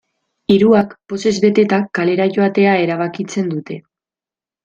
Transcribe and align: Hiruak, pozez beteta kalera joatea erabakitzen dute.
Hiruak, 0.53 0.95
pozez 1.11 1.33
beteta 1.43 1.79
kalera 1.99 2.27
joatea 2.37 2.73
erabakitzen 2.87 3.53
dute. 3.55 3.79